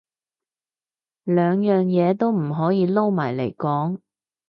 [1.25, 3.99] 兩樣嘢唔可以撈埋嚟講